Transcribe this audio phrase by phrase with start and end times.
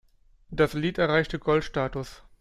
[0.49, 2.23] Das Lied erreichte Gold-Status.